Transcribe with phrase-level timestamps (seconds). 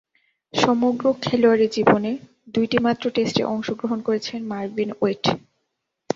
[0.53, 2.11] সমগ্র খেলোয়াড়ী জীবনে
[2.53, 5.23] দুইটিমাত্র টেস্টে অংশগ্রহণ করেছেন মারভিন ওয়েট।